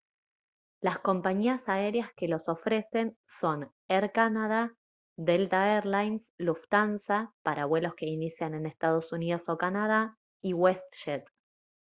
[0.81, 4.73] las compañías aéreas que los ofrecen son air canada
[5.15, 10.01] delta air lines lufthansa para vuelos que inician en ee uu o canadá
[10.47, 11.23] y westjet